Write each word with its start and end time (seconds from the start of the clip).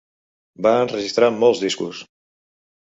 Va 0.67 0.71
enregistrar 0.85 1.31
molts 1.45 1.63
discos. 1.67 2.05